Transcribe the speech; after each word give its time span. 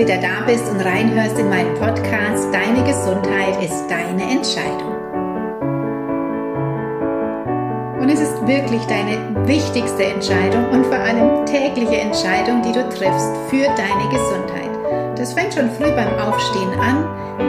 wieder 0.00 0.16
da 0.16 0.40
bist 0.46 0.66
und 0.70 0.80
reinhörst 0.80 1.38
in 1.38 1.50
meinen 1.50 1.74
Podcast 1.74 2.48
Deine 2.54 2.82
Gesundheit 2.84 3.62
ist 3.62 3.86
deine 3.90 4.22
Entscheidung. 4.22 4.96
Und 8.00 8.08
es 8.08 8.20
ist 8.20 8.46
wirklich 8.46 8.82
deine 8.86 9.46
wichtigste 9.46 10.04
Entscheidung 10.04 10.70
und 10.70 10.86
vor 10.86 10.98
allem 10.98 11.44
tägliche 11.44 12.00
Entscheidung, 12.00 12.62
die 12.62 12.72
du 12.72 12.88
triffst 12.88 13.30
für 13.50 13.66
deine 13.76 14.08
Gesundheit. 14.10 14.69
Das 15.20 15.34
fängt 15.34 15.52
schon 15.52 15.70
früh 15.72 15.90
beim 15.94 16.18
Aufstehen 16.18 16.72
an, 16.80 17.04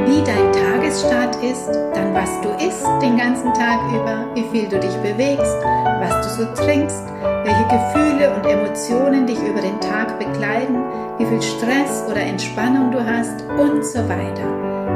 wie 0.05 0.21
dein 0.25 0.51
Tagesstart 0.51 1.41
ist, 1.41 1.69
dann 1.93 2.13
was 2.13 2.29
du 2.41 2.49
isst 2.67 2.85
den 3.01 3.15
ganzen 3.15 3.53
Tag 3.53 3.79
über, 3.93 4.25
wie 4.35 4.43
viel 4.51 4.67
du 4.67 4.77
dich 4.77 4.93
bewegst, 4.97 5.55
was 6.01 6.27
du 6.27 6.43
so 6.43 6.53
trinkst, 6.53 7.05
welche 7.45 7.63
Gefühle 7.69 8.35
und 8.35 8.45
Emotionen 8.45 9.25
dich 9.25 9.39
über 9.39 9.61
den 9.61 9.79
Tag 9.79 10.19
begleiten, 10.19 10.83
wie 11.17 11.25
viel 11.25 11.41
Stress 11.41 12.03
oder 12.11 12.19
Entspannung 12.19 12.91
du 12.91 13.05
hast 13.05 13.41
und 13.57 13.85
so 13.85 13.99
weiter. 13.99 14.47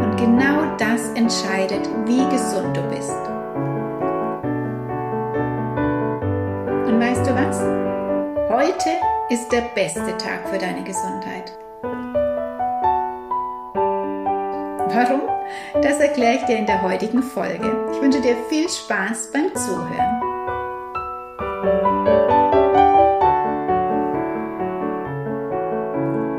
Und 0.03 0.17
genau 0.17 0.75
das 0.77 1.07
entscheidet, 1.15 1.89
wie 2.05 2.27
gesund 2.27 2.75
du 2.75 2.81
bist. 2.89 3.15
Und 6.87 6.99
weißt 6.99 7.25
du 7.25 7.35
was? 7.35 7.57
Heute 8.49 8.89
ist 9.29 9.49
der 9.53 9.63
beste 9.73 10.17
Tag 10.17 10.49
für 10.49 10.57
deine 10.57 10.83
Gesundheit. 10.83 11.53
Warum? 14.95 15.23
Das 15.81 15.99
erkläre 15.99 16.35
ich 16.35 16.43
dir 16.43 16.57
in 16.57 16.65
der 16.65 16.81
heutigen 16.81 17.21
Folge. 17.21 17.69
Ich 17.91 18.01
wünsche 18.01 18.21
dir 18.21 18.37
viel 18.47 18.69
Spaß 18.69 19.29
beim 19.33 19.53
Zuhören. 19.53 20.21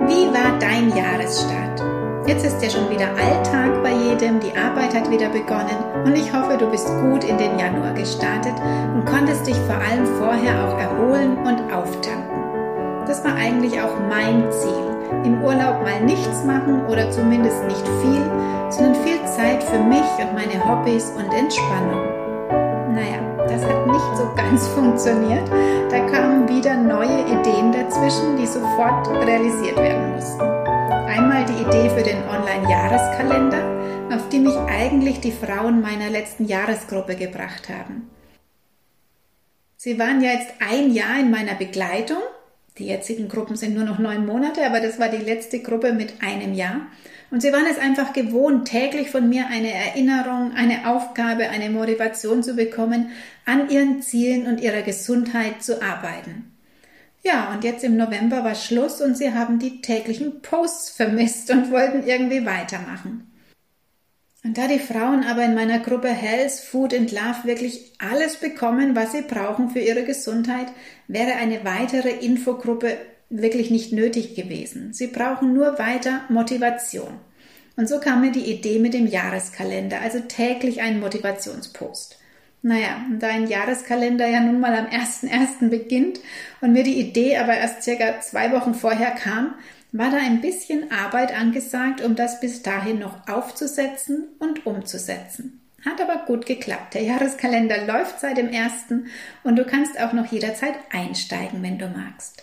Wie 0.09 0.33
war 0.33 0.59
dein 0.59 0.89
Jahresstart? 0.97 1.83
Jetzt 2.27 2.47
ist 2.47 2.63
ja 2.63 2.71
schon 2.71 2.89
wieder 2.89 3.11
Alltag 3.11 3.83
bei 3.83 3.93
jedem, 3.93 4.41
die 4.41 4.57
Arbeit 4.57 4.95
hat 4.95 5.11
wieder 5.11 5.29
begonnen 5.29 5.77
und 6.07 6.17
ich 6.17 6.33
hoffe, 6.33 6.57
du 6.57 6.71
bist 6.71 6.89
gut 7.03 7.25
in 7.25 7.37
den 7.37 7.59
Januar 7.59 7.93
gestartet 7.93 8.55
und 8.95 9.05
konntest 9.05 9.47
dich 9.47 9.57
vor 9.67 9.77
allem 9.77 10.07
vorher 10.19 10.67
auch 10.67 10.79
erholen 10.79 11.37
und 11.37 11.71
auftanken. 11.71 13.05
Das 13.07 13.23
war 13.23 13.35
eigentlich 13.35 13.79
auch 13.83 14.01
mein 14.09 14.51
Ziel 14.51 14.86
im 15.25 15.43
Urlaub 15.43 15.83
mal 15.83 16.01
nichts 16.03 16.45
machen 16.45 16.87
oder 16.87 17.11
zumindest 17.11 17.63
nicht 17.65 17.87
viel, 18.03 18.23
sondern 18.71 18.95
viel 19.05 19.25
Zeit 19.27 19.63
für 19.63 19.79
mich 19.79 20.07
und 20.19 20.35
meine 20.35 20.63
Hobbys 20.65 21.11
und 21.17 21.33
Entspannung. 21.33 22.03
Naja, 22.95 23.21
das 23.49 23.63
hat 23.65 23.87
nicht 23.87 24.17
so 24.17 24.29
ganz 24.35 24.67
funktioniert. 24.75 25.49
Da 25.91 26.01
kamen 26.11 26.49
wieder 26.49 26.75
neue 26.75 27.21
Ideen 27.23 27.73
dazwischen, 27.73 28.37
die 28.37 28.47
sofort 28.47 29.09
realisiert 29.09 29.77
werden 29.77 30.15
mussten. 30.15 30.41
Einmal 30.41 31.45
die 31.45 31.63
Idee 31.63 31.91
für 31.91 32.03
den 32.03 32.23
Online-Jahreskalender, 32.29 34.15
auf 34.15 34.29
die 34.31 34.41
mich 34.41 34.57
eigentlich 34.57 35.21
die 35.21 35.33
Frauen 35.33 35.81
meiner 35.81 36.11
letzten 36.11 36.47
Jahresgruppe 36.47 37.17
gebracht 37.17 37.69
haben. 37.69 38.11
Sie 39.77 39.99
waren 39.99 40.21
ja 40.23 40.31
jetzt 40.31 40.55
ein 40.59 40.91
Jahr 40.91 41.21
in 41.21 41.31
meiner 41.31 41.55
Begleitung 41.55 42.23
die 42.79 42.87
jetzigen 42.87 43.29
Gruppen 43.29 43.57
sind 43.57 43.75
nur 43.75 43.85
noch 43.85 43.99
neun 43.99 44.27
Monate, 44.27 44.67
aber 44.67 44.81
das 44.81 44.99
war 44.99 45.09
die 45.09 45.25
letzte 45.25 45.61
Gruppe 45.61 45.93
mit 45.93 46.15
einem 46.21 46.53
Jahr. 46.53 46.83
Und 47.31 47.41
sie 47.41 47.53
waren 47.53 47.67
es 47.71 47.79
einfach 47.79 48.13
gewohnt, 48.13 48.69
täglich 48.69 49.11
von 49.11 49.29
mir 49.29 49.47
eine 49.49 49.73
Erinnerung, 49.73 50.53
eine 50.55 50.89
Aufgabe, 50.89 51.49
eine 51.49 51.71
Motivation 51.71 52.43
zu 52.43 52.55
bekommen, 52.55 53.11
an 53.45 53.69
ihren 53.71 54.03
Zielen 54.03 54.47
und 54.47 54.61
ihrer 54.61 54.83
Gesundheit 54.83 55.63
zu 55.63 55.83
arbeiten. 55.83 56.53
Ja, 57.23 57.53
und 57.53 57.65
jetzt 57.65 57.83
im 57.83 57.97
November 57.97 58.45
war 58.45 58.55
Schluss 58.55 59.01
und 59.01 59.17
sie 59.17 59.35
haben 59.35 59.59
die 59.59 59.81
täglichen 59.81 60.43
Posts 60.43 60.91
vermisst 60.91 61.51
und 61.51 61.73
wollten 61.73 62.07
irgendwie 62.07 62.47
weitermachen. 62.47 63.27
Und 64.47 64.57
da 64.57 64.69
die 64.69 64.79
Frauen 64.79 65.25
aber 65.25 65.45
in 65.45 65.57
meiner 65.57 65.81
Gruppe 65.81 66.07
Health, 66.07 66.53
Food 66.53 66.95
and 66.95 67.11
Love 67.11 67.39
wirklich 67.43 67.93
alles 67.99 68.37
bekommen, 68.37 68.95
was 68.95 69.11
sie 69.11 69.23
brauchen 69.23 69.71
für 69.71 69.81
ihre 69.81 70.05
Gesundheit, 70.05 70.69
wäre 71.09 71.33
eine 71.33 71.65
weitere 71.65 72.11
Infogruppe 72.11 72.97
wirklich 73.29 73.73
nicht 73.73 73.93
nötig 73.93 74.37
gewesen. 74.37 74.93
Sie 74.93 75.09
brauchen 75.09 75.53
nur 75.53 75.81
weiter 75.81 76.21
Motivation. 76.29 77.19
Und 77.75 77.89
so 77.89 77.99
kam 77.99 78.21
mir 78.21 78.31
die 78.31 78.49
Idee 78.49 78.79
mit 78.79 78.95
dem 78.95 79.09
Jahreskalender, 79.09 80.01
also 80.01 80.21
täglich 80.21 80.81
ein 80.81 81.01
Motivationspost. 81.01 82.17
Naja, 82.63 83.05
da 83.19 83.27
ein 83.27 83.49
Jahreskalender 83.49 84.29
ja 84.29 84.39
nun 84.39 84.61
mal 84.61 84.77
am 84.77 84.87
1.1. 84.87 85.71
beginnt 85.71 86.21
und 86.61 86.73
mir 86.73 86.85
die 86.85 87.01
Idee 87.01 87.39
aber 87.39 87.57
erst 87.57 87.83
circa 87.83 88.21
zwei 88.21 88.53
Wochen 88.53 88.75
vorher 88.75 89.11
kam, 89.11 89.57
war 89.93 90.11
da 90.11 90.19
ein 90.19 90.41
bisschen 90.41 90.91
Arbeit 90.91 91.37
angesagt, 91.37 92.03
um 92.03 92.17
das 92.17 92.41
bis 92.41 92.63
dahin 92.63 92.99
noch 92.99 93.29
aufzusetzen 93.29 94.29
und 94.39 94.67
umzusetzen. 94.67 95.61
Hat 95.85 96.01
aber 96.01 96.25
gut 96.27 96.47
geklappt. 96.47 96.95
Der 96.95 97.03
Jahreskalender 97.03 97.87
läuft 97.87 98.21
seit 98.21 98.39
dem 98.39 98.49
ersten 98.49 99.07
und 99.45 99.57
du 99.57 99.65
kannst 99.65 100.01
auch 100.01 100.13
noch 100.13 100.27
jederzeit 100.27 100.75
einsteigen, 100.91 101.63
wenn 101.63 101.79
du 101.79 101.89
magst. 101.89 102.43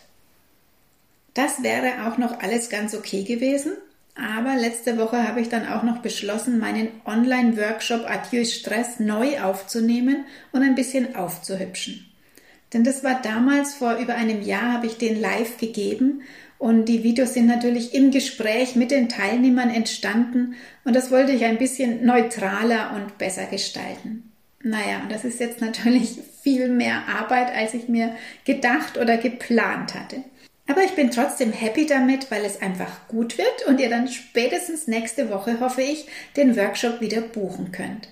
Das 1.34 1.64
wäre 1.64 2.08
auch 2.08 2.18
noch 2.18 2.40
alles 2.40 2.70
ganz 2.70 2.96
okay 2.96 3.24
gewesen, 3.24 3.74
aber 4.16 4.56
letzte 4.56 4.98
Woche 4.98 5.28
habe 5.28 5.42
ich 5.42 5.50
dann 5.50 5.68
auch 5.68 5.84
noch 5.84 5.98
beschlossen, 5.98 6.60
meinen 6.60 6.90
Online-Workshop 7.06 8.08
Adieu 8.08 8.46
Stress 8.46 9.00
neu 9.00 9.42
aufzunehmen 9.42 10.26
und 10.52 10.62
ein 10.62 10.76
bisschen 10.76 11.16
aufzuhübschen. 11.16 12.06
Denn 12.74 12.84
das 12.84 13.04
war 13.04 13.22
damals 13.22 13.74
vor 13.74 13.96
über 13.96 14.16
einem 14.16 14.42
Jahr, 14.42 14.74
habe 14.74 14.88
ich 14.88 14.98
den 14.98 15.20
live 15.20 15.58
gegeben 15.58 16.22
und 16.64 16.86
die 16.86 17.04
Videos 17.04 17.34
sind 17.34 17.48
natürlich 17.48 17.94
im 17.94 18.10
Gespräch 18.10 18.78
mit 18.78 18.90
den 18.90 19.10
Teilnehmern 19.10 19.70
entstanden 19.70 20.56
und 20.86 20.96
das 20.96 21.12
wollte 21.12 21.34
ich 21.34 21.44
ein 21.44 21.58
bisschen 21.58 22.06
neutraler 22.06 22.94
und 22.96 23.18
besser 23.18 23.48
gestalten. 23.48 24.32
Naja, 24.62 25.02
und 25.04 25.12
das 25.12 25.26
ist 25.26 25.42
jetzt 25.42 25.60
natürlich 25.60 26.20
viel 26.42 26.70
mehr 26.70 27.02
Arbeit, 27.20 27.54
als 27.54 27.74
ich 27.74 27.90
mir 27.90 28.16
gedacht 28.46 28.98
oder 28.98 29.18
geplant 29.18 29.94
hatte. 29.94 30.24
Aber 30.66 30.82
ich 30.86 30.92
bin 30.92 31.12
trotzdem 31.12 31.52
happy 31.52 31.86
damit, 31.86 32.32
weil 32.32 32.46
es 32.46 32.62
einfach 32.62 33.10
gut 33.10 33.38
wird 33.38 33.68
und 33.68 33.82
ihr 33.82 33.90
dann 33.90 34.08
spätestens 34.08 34.88
nächste 34.88 35.30
Woche, 35.30 35.60
hoffe 35.60 35.82
ich, 35.82 36.08
den 36.38 36.56
Workshop 36.56 37.02
wieder 37.02 37.20
buchen 37.20 37.74
könnt. 37.74 38.08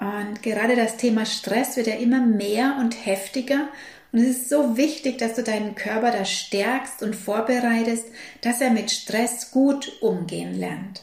Und 0.00 0.42
gerade 0.42 0.76
das 0.76 0.96
Thema 0.96 1.26
Stress 1.26 1.76
wird 1.76 1.88
ja 1.88 1.96
immer 1.96 2.24
mehr 2.24 2.78
und 2.80 3.04
heftiger 3.04 3.68
und 4.12 4.18
es 4.18 4.28
ist 4.28 4.48
so 4.50 4.76
wichtig, 4.76 5.16
dass 5.18 5.34
du 5.34 5.42
deinen 5.42 5.74
Körper 5.74 6.10
da 6.10 6.26
stärkst 6.26 7.02
und 7.02 7.16
vorbereitest, 7.16 8.04
dass 8.42 8.60
er 8.60 8.70
mit 8.70 8.90
Stress 8.90 9.50
gut 9.50 9.90
umgehen 10.02 10.58
lernt. 10.58 11.02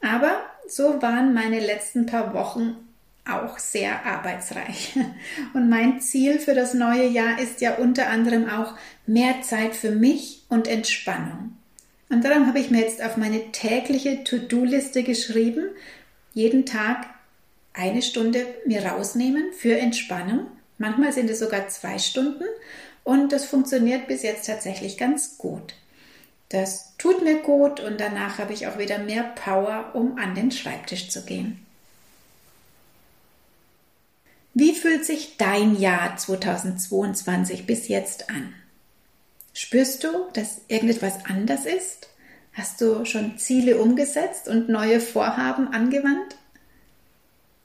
Aber 0.00 0.40
so 0.68 1.00
waren 1.00 1.32
meine 1.32 1.60
letzten 1.60 2.06
paar 2.06 2.34
Wochen 2.34 2.76
auch 3.24 3.58
sehr 3.58 4.04
arbeitsreich. 4.04 4.96
Und 5.54 5.68
mein 5.68 6.00
Ziel 6.00 6.38
für 6.38 6.54
das 6.54 6.74
neue 6.74 7.08
Jahr 7.08 7.40
ist 7.40 7.60
ja 7.60 7.74
unter 7.74 8.08
anderem 8.08 8.48
auch 8.48 8.74
mehr 9.06 9.42
Zeit 9.42 9.74
für 9.74 9.90
mich 9.90 10.44
und 10.48 10.68
Entspannung. 10.68 11.56
Und 12.08 12.24
darum 12.24 12.46
habe 12.46 12.60
ich 12.60 12.70
mir 12.70 12.82
jetzt 12.82 13.02
auf 13.02 13.16
meine 13.16 13.50
tägliche 13.50 14.22
To-Do-Liste 14.22 15.02
geschrieben, 15.02 15.70
jeden 16.34 16.66
Tag 16.66 17.06
eine 17.72 18.00
Stunde 18.00 18.46
mir 18.64 18.86
rausnehmen 18.86 19.52
für 19.52 19.76
Entspannung 19.76 20.46
Manchmal 20.78 21.12
sind 21.12 21.30
es 21.30 21.38
sogar 21.38 21.68
zwei 21.68 21.98
Stunden 21.98 22.44
und 23.04 23.32
das 23.32 23.44
funktioniert 23.44 24.08
bis 24.08 24.22
jetzt 24.22 24.46
tatsächlich 24.46 24.98
ganz 24.98 25.38
gut. 25.38 25.74
Das 26.48 26.96
tut 26.98 27.22
mir 27.22 27.40
gut 27.40 27.80
und 27.80 28.00
danach 28.00 28.38
habe 28.38 28.52
ich 28.52 28.66
auch 28.66 28.78
wieder 28.78 28.98
mehr 28.98 29.22
Power, 29.22 29.90
um 29.94 30.18
an 30.18 30.34
den 30.34 30.50
Schreibtisch 30.50 31.08
zu 31.08 31.24
gehen. 31.24 31.64
Wie 34.54 34.74
fühlt 34.74 35.04
sich 35.04 35.36
dein 35.36 35.76
Jahr 35.76 36.16
2022 36.16 37.66
bis 37.66 37.88
jetzt 37.88 38.30
an? 38.30 38.54
Spürst 39.52 40.04
du, 40.04 40.08
dass 40.32 40.60
irgendetwas 40.68 41.24
anders 41.26 41.66
ist? 41.66 42.08
Hast 42.52 42.80
du 42.80 43.04
schon 43.04 43.36
Ziele 43.38 43.76
umgesetzt 43.76 44.48
und 44.48 44.68
neue 44.68 45.00
Vorhaben 45.00 45.68
angewandt? 45.68 46.36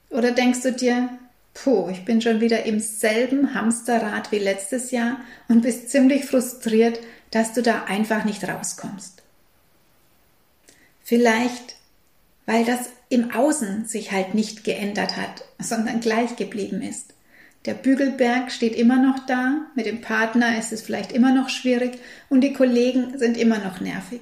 Oder 0.09 0.31
denkst 0.31 0.63
du 0.63 0.74
dir, 0.74 1.18
Puh, 1.53 1.89
ich 1.89 2.06
bin 2.06 2.21
schon 2.21 2.39
wieder 2.39 2.65
im 2.65 2.80
selben 2.80 3.53
Hamsterrad 3.53 4.31
wie 4.31 4.39
letztes 4.39 4.92
Jahr 4.92 5.19
und 5.48 5.62
bist 5.62 5.89
ziemlich 5.89 6.25
frustriert, 6.25 7.00
dass 7.30 7.53
du 7.53 7.62
da 7.62 7.83
einfach 7.86 8.25
nicht 8.25 8.48
rauskommst. 8.48 9.21
Vielleicht, 11.03 11.75
weil 12.45 12.63
das 12.65 12.89
im 13.09 13.31
Außen 13.31 13.86
sich 13.86 14.12
halt 14.12 14.33
nicht 14.33 14.63
geändert 14.63 15.18
hat, 15.18 15.44
sondern 15.59 16.00
gleich 16.00 16.38
geblieben 16.38 16.81
ist. 16.81 17.13
Der 17.65 17.74
Bügelberg 17.74 18.51
steht 18.51 18.75
immer 18.75 18.97
noch 18.97 19.25
da, 19.25 19.68
mit 19.75 19.86
dem 19.86 20.01
Partner 20.01 20.57
ist 20.57 20.71
es 20.71 20.81
vielleicht 20.81 21.12
immer 21.12 21.33
noch 21.33 21.50
schwierig 21.50 22.00
und 22.30 22.42
die 22.42 22.54
Kollegen 22.54 23.19
sind 23.19 23.38
immer 23.38 23.59
noch 23.59 23.81
nervig. 23.81 24.21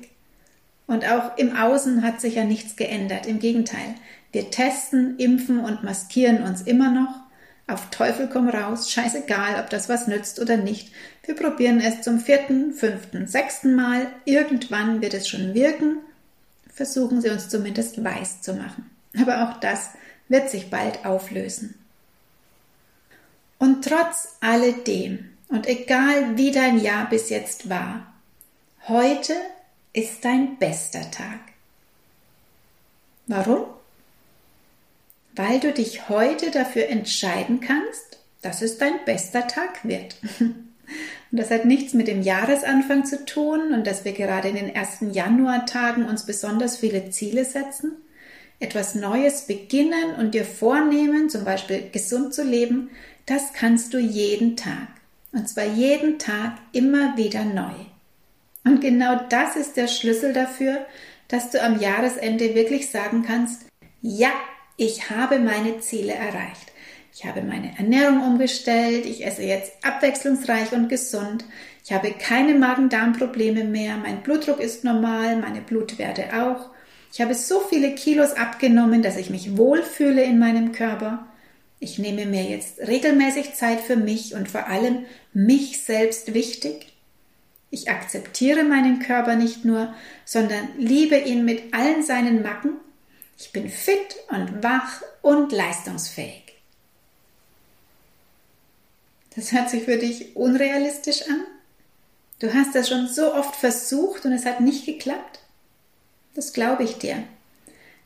Und 0.88 1.06
auch 1.06 1.38
im 1.38 1.56
Außen 1.56 2.02
hat 2.02 2.20
sich 2.20 2.36
ja 2.36 2.44
nichts 2.44 2.76
geändert. 2.76 3.28
Im 3.28 3.38
Gegenteil, 3.38 3.94
wir 4.32 4.52
testen, 4.52 5.18
impfen 5.18 5.60
und 5.60 5.84
maskieren 5.84 6.44
uns 6.44 6.62
immer 6.62 6.92
noch, 6.92 7.16
auf 7.70 7.92
Teufel 7.92 8.28
komm 8.28 8.50
raus, 8.50 8.92
scheißegal, 8.92 9.60
ob 9.60 9.70
das 9.70 9.90
was 9.90 10.08
nützt 10.08 10.40
oder 10.40 10.58
nicht. 10.58 10.92
Wir 11.24 11.36
probieren 11.36 11.80
es 11.80 12.02
zum 12.02 12.20
vierten, 12.20 12.74
fünften, 12.74 13.28
sechsten 13.28 13.76
Mal. 13.76 14.08
Irgendwann 14.26 15.02
wird 15.02 15.14
es 15.14 15.28
schon 15.28 15.54
wirken. 15.54 16.00
Versuchen 16.74 17.22
Sie 17.22 17.30
uns 17.30 17.48
zumindest 17.48 18.04
weiß 18.04 18.42
zu 18.42 18.56
machen. 18.56 18.90
Aber 19.20 19.44
auch 19.44 19.60
das 19.60 19.92
wird 20.30 20.50
sich 20.50 20.72
bald 20.72 21.06
auflösen. 21.06 21.76
Und 23.60 23.86
trotz 23.86 24.38
alledem 24.40 25.30
und 25.50 25.68
egal 25.68 26.38
wie 26.38 26.52
dein 26.52 26.80
Jahr 26.80 27.08
bis 27.08 27.30
jetzt 27.30 27.70
war, 27.70 28.12
heute 28.88 29.34
ist 29.94 30.26
dein 30.26 30.58
bester 30.58 31.12
Tag. 31.12 31.40
Warum? 33.28 33.66
Weil 35.40 35.62
du 35.62 35.72
dich 35.72 36.10
heute 36.10 36.52
dafür 36.52 36.90
entscheiden 36.90 37.62
kannst, 37.62 38.18
dass 38.42 38.62
es 38.62 38.78
dein 38.78 39.06
bester 39.06 39.48
Tag 39.48 39.86
wird. 39.86 40.18
Und 40.42 41.38
das 41.38 41.50
hat 41.50 41.64
nichts 41.64 41.94
mit 41.94 42.10
dem 42.10 42.24
Jahresanfang 42.24 43.06
zu 43.06 43.24
tun 43.24 43.72
und 43.72 43.88
dass 43.88 44.04
wir 44.04 44.12
gerade 44.12 44.50
in 44.50 44.56
den 44.56 44.76
ersten 44.76 45.12
Januartagen 45.12 46.06
uns 46.10 46.26
besonders 46.26 46.76
viele 46.76 47.10
Ziele 47.12 47.46
setzen, 47.46 47.94
etwas 48.60 48.96
Neues 48.96 49.44
beginnen 49.44 50.16
und 50.18 50.34
dir 50.34 50.44
vornehmen, 50.44 51.30
zum 51.30 51.46
Beispiel 51.46 51.90
gesund 51.90 52.34
zu 52.34 52.44
leben, 52.44 52.90
das 53.26 53.54
kannst 53.54 53.94
du 53.94 53.98
jeden 53.98 54.58
Tag. 54.58 54.90
Und 55.32 55.48
zwar 55.48 55.68
jeden 55.68 56.20
Tag 56.20 56.58
immer 56.74 57.16
wieder 57.16 57.46
neu. 57.46 57.76
Und 58.66 58.82
genau 58.82 59.22
das 59.30 59.56
ist 59.56 59.78
der 59.78 59.88
Schlüssel 59.88 60.34
dafür, 60.34 60.86
dass 61.30 61.50
du 61.52 61.62
am 61.64 61.80
Jahresende 61.80 62.56
wirklich 62.56 62.90
sagen 62.90 63.24
kannst, 63.26 63.68
ja, 64.02 64.32
ich 64.80 65.10
habe 65.10 65.40
meine 65.40 65.82
Ziele 65.82 66.14
erreicht. 66.14 66.72
Ich 67.14 67.26
habe 67.26 67.42
meine 67.42 67.78
Ernährung 67.78 68.22
umgestellt, 68.22 69.06
ich 69.06 69.26
esse 69.26 69.44
jetzt 69.44 69.74
abwechslungsreich 69.84 70.72
und 70.72 70.88
gesund, 70.88 71.44
ich 71.84 71.92
habe 71.92 72.12
keine 72.12 72.56
Magen-Darm-Probleme 72.56 73.66
mehr, 73.66 73.98
mein 73.98 74.24
Blutdruck 74.24 74.62
ist 74.62 74.86
normal, 74.86 75.36
meine 75.36 75.60
Blutwerte 75.60 76.28
auch. 76.34 76.70
Ich 77.12 77.20
habe 77.20 77.34
so 77.34 77.60
viele 77.60 77.94
Kilos 77.96 78.34
abgenommen, 78.34 79.02
dass 79.02 79.18
ich 79.18 79.30
mich 79.30 79.58
wohlfühle 79.58 80.24
in 80.24 80.40
meinem 80.40 80.72
Körper. 80.72 81.28
Ich 81.80 82.00
nehme 82.00 82.26
mir 82.26 82.44
jetzt 82.44 82.80
regelmäßig 82.80 83.56
Zeit 83.56 83.82
für 83.82 83.98
mich 83.98 84.34
und 84.34 84.48
vor 84.48 84.68
allem 84.68 85.06
mich 85.34 85.82
selbst 85.84 86.34
wichtig. 86.34 86.94
Ich 87.70 87.90
akzeptiere 87.90 88.64
meinen 88.64 89.00
Körper 89.00 89.36
nicht 89.36 89.66
nur, 89.66 89.94
sondern 90.24 90.70
liebe 90.78 91.18
ihn 91.18 91.44
mit 91.44 91.74
allen 91.74 92.04
seinen 92.04 92.44
Macken 92.44 92.78
ich 93.40 93.52
bin 93.54 93.70
fit 93.70 94.18
und 94.30 94.62
wach 94.62 95.02
und 95.22 95.52
leistungsfähig. 95.52 96.44
Das 99.36 99.54
hört 99.54 99.70
sich 99.70 99.84
für 99.84 99.98
dich 99.98 100.36
unrealistisch 100.36 101.24
an? 101.30 101.46
Du 102.40 102.54
hast 102.54 102.76
das 102.76 102.90
schon 102.90 103.08
so 103.08 103.34
oft 103.34 103.56
versucht 103.56 104.26
und 104.26 104.34
es 104.34 104.46
hat 104.46 104.60
nicht 104.60 104.86
geklappt? 104.86 105.40
Das 106.36 106.54
glaube 106.54 106.84
ich 106.84 106.98
dir. 106.98 107.24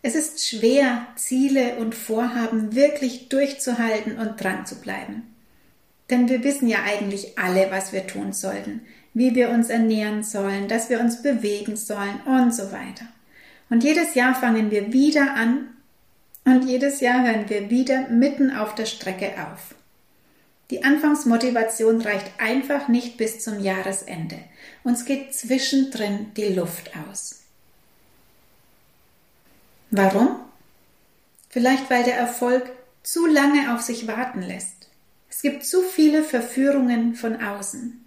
Es 0.03 0.15
ist 0.15 0.45
schwer, 0.47 1.07
Ziele 1.15 1.77
und 1.77 1.95
Vorhaben 1.95 2.75
wirklich 2.75 3.30
durchzuhalten 3.30 4.18
und 4.18 4.41
dran 4.41 4.65
zu 4.65 4.81
bleiben. 4.81 5.33
Denn 6.09 6.30
wir 6.30 6.44
wissen 6.44 6.68
ja 6.68 6.83
eigentlich 6.83 7.39
alle, 7.39 7.71
was 7.71 7.94
wir 7.94 8.06
tun 8.06 8.33
sollten, 8.33 8.85
wie 9.13 9.33
wir 9.33 9.50
uns 9.50 9.69
ernähren 9.69 10.24
sollen, 10.24 10.68
dass 10.68 10.89
wir 10.89 11.00
uns 11.00 11.21
bewegen 11.21 11.75
sollen 11.75 12.21
und 12.25 12.53
so 12.53 12.71
weiter. 12.71 13.06
Und 13.74 13.84
jedes 13.84 14.14
Jahr 14.14 14.36
fangen 14.36 14.70
wir 14.70 14.94
wieder 14.94 15.34
an 15.34 15.68
und 16.46 16.64
jedes 16.66 17.00
Jahr 17.00 17.25
hören 17.25 17.50
wir 17.50 17.72
wieder 17.72 18.08
mitten 18.08 18.56
auf 18.56 18.75
der 18.75 18.86
Strecke 18.86 19.31
auf. 19.48 19.74
Die 20.70 20.84
Anfangsmotivation 20.84 22.00
reicht 22.02 22.30
einfach 22.38 22.88
nicht 22.88 23.18
bis 23.18 23.40
zum 23.40 23.60
Jahresende. 23.60 24.38
Uns 24.84 25.06
geht 25.06 25.34
zwischendrin 25.34 26.31
die 26.38 26.54
Luft 26.54 26.92
aus. 27.10 27.42
Warum? 29.90 30.36
Vielleicht 31.50 31.90
weil 31.90 32.04
der 32.04 32.16
Erfolg 32.16 32.69
zu 33.02 33.26
lange 33.26 33.74
auf 33.74 33.81
sich 33.81 34.06
warten 34.06 34.44
lässt. 34.44 34.88
Es 35.31 35.42
gibt 35.42 35.66
zu 35.66 35.81
viele 35.81 36.24
Verführungen 36.24 37.16
von 37.16 37.42
außen. 37.42 38.06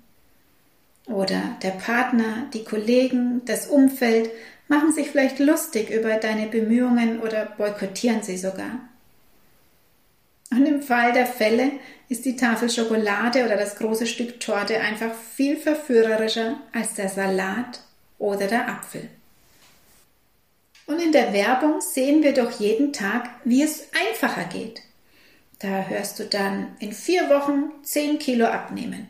Oder 1.07 1.57
der 1.63 1.71
Partner, 1.71 2.49
die 2.53 2.63
Kollegen, 2.63 3.43
das 3.47 3.67
Umfeld 3.67 4.31
machen 4.69 4.93
sich 4.93 5.11
vielleicht 5.11 5.39
lustig 5.39 5.91
über 5.91 6.15
deine 6.15 6.47
Bemühungen 6.47 7.21
oder 7.21 7.47
boykottieren 7.57 8.23
sie 8.23 8.37
sogar. 8.37 8.81
Und 10.51 10.67
im 10.67 10.83
Fall 10.83 11.13
der 11.13 11.27
Fälle 11.27 11.73
ist 12.09 12.25
die 12.25 12.37
Tafel 12.37 12.71
Schokolade 12.71 13.45
oder 13.45 13.57
das 13.57 13.77
große 13.77 14.07
Stück 14.07 14.39
Torte 14.41 14.81
einfach 14.81 15.13
viel 15.15 15.57
verführerischer 15.57 16.59
als 16.73 16.95
der 16.95 17.09
Salat 17.09 17.81
oder 18.19 18.47
der 18.47 18.69
Apfel. 18.69 19.09
Und 20.87 21.01
in 21.01 21.11
der 21.11 21.33
Werbung 21.33 21.81
sehen 21.81 22.23
wir 22.23 22.33
doch 22.33 22.61
jeden 22.61 22.93
Tag, 22.93 23.29
wie 23.45 23.63
es 23.63 23.89
einfacher 24.09 24.45
geht. 24.45 24.83
Da 25.59 25.87
hörst 25.89 26.19
du 26.21 26.25
dann 26.25 26.77
in 26.79 26.93
vier 26.93 27.29
Wochen 27.29 27.73
zehn 27.83 28.19
Kilo 28.19 28.47
abnehmen. 28.47 29.09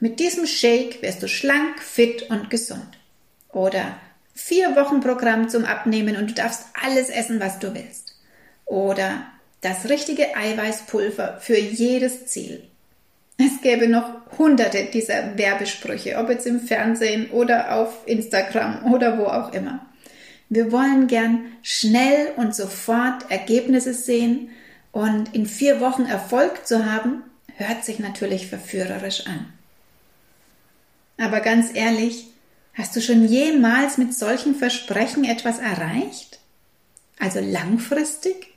Mit 0.00 0.18
diesem 0.20 0.46
Shake 0.46 1.00
wirst 1.02 1.22
du 1.22 1.28
schlank, 1.28 1.80
fit 1.80 2.28
und 2.28 2.50
gesund. 2.50 2.98
Oder 3.50 3.98
vier 4.36 4.76
Wochen 4.76 5.00
Programm 5.00 5.48
zum 5.48 5.64
Abnehmen 5.64 6.16
und 6.16 6.30
du 6.30 6.34
darfst 6.34 6.66
alles 6.84 7.08
essen, 7.08 7.40
was 7.40 7.58
du 7.58 7.74
willst. 7.74 8.14
Oder 8.66 9.26
das 9.62 9.88
richtige 9.88 10.36
Eiweißpulver 10.36 11.38
für 11.40 11.58
jedes 11.58 12.26
Ziel. 12.26 12.62
Es 13.38 13.60
gäbe 13.62 13.88
noch 13.88 14.38
hunderte 14.38 14.84
dieser 14.84 15.36
Werbesprüche, 15.36 16.16
ob 16.16 16.28
jetzt 16.28 16.46
im 16.46 16.60
Fernsehen 16.60 17.30
oder 17.30 17.74
auf 17.74 18.06
Instagram 18.06 18.92
oder 18.92 19.18
wo 19.18 19.24
auch 19.24 19.52
immer. 19.52 19.84
Wir 20.48 20.70
wollen 20.70 21.06
gern 21.06 21.46
schnell 21.62 22.32
und 22.36 22.54
sofort 22.54 23.30
Ergebnisse 23.30 23.94
sehen 23.94 24.50
und 24.92 25.34
in 25.34 25.46
vier 25.46 25.80
Wochen 25.80 26.04
Erfolg 26.04 26.66
zu 26.66 26.86
haben, 26.90 27.24
hört 27.56 27.84
sich 27.84 27.98
natürlich 27.98 28.46
verführerisch 28.46 29.26
an. 29.26 29.52
Aber 31.18 31.40
ganz 31.40 31.70
ehrlich, 31.74 32.28
Hast 32.76 32.94
du 32.94 33.00
schon 33.00 33.26
jemals 33.26 33.96
mit 33.96 34.14
solchen 34.14 34.54
Versprechen 34.54 35.24
etwas 35.24 35.58
erreicht? 35.58 36.40
Also 37.18 37.40
langfristig? 37.40 38.48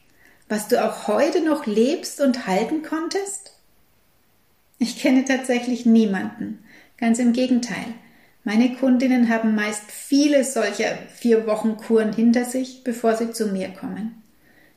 Was 0.50 0.67
du 0.67 0.84
auch 0.84 1.08
heute 1.08 1.41
noch 1.41 1.65
lebst 1.65 2.20
und 2.20 2.46
halten 2.46 2.84
konntest? 2.84 3.53
Ich 4.77 5.00
kenne 5.00 5.24
tatsächlich 5.24 5.86
niemanden. 5.86 6.63
Ganz 6.98 7.20
im 7.20 7.32
Gegenteil. 7.32 7.86
Meine 8.44 8.75
Kundinnen 8.75 9.29
haben 9.29 9.55
meist 9.55 9.89
viele 9.89 10.44
solcher 10.44 10.98
vier 11.15 11.48
Wochen 11.48 11.77
Kuren 11.77 12.12
hinter 12.12 12.44
sich, 12.44 12.84
bevor 12.84 13.15
sie 13.15 13.32
zu 13.32 13.48
mir 13.48 13.70
kommen. 13.70 14.22